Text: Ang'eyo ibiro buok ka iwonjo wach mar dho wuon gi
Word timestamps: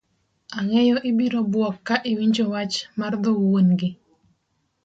Ang'eyo 0.59 0.97
ibiro 1.09 1.39
buok 1.51 1.75
ka 1.87 1.95
iwonjo 2.11 2.45
wach 2.53 2.75
mar 2.97 3.13
dho 3.23 3.31
wuon 3.43 3.69
gi 3.79 3.89